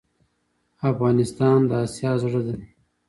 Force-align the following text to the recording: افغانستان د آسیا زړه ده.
افغانستان 0.89 1.59
د 1.69 1.71
آسیا 1.83 2.11
زړه 2.21 2.41
ده. 2.47 2.55